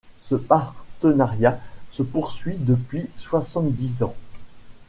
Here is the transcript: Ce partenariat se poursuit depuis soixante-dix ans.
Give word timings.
Ce 0.21 0.33
partenariat 0.33 1.59
se 1.91 2.01
poursuit 2.01 2.57
depuis 2.57 3.07
soixante-dix 3.17 4.01
ans. 4.01 4.15